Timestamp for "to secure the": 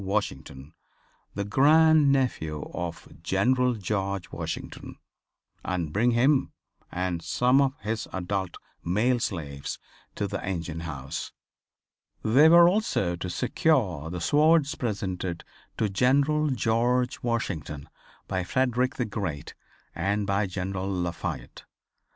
13.17-14.21